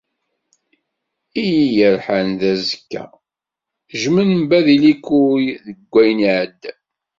Iyi-yerḥan 1.43 2.29
d 2.39 2.41
azekka, 2.51 3.03
"jmenba 4.01 4.59
li 4.81 4.93
kuy" 5.07 5.43
deg 5.65 5.79
wayen 5.91 6.19
iεeddan. 6.31 6.79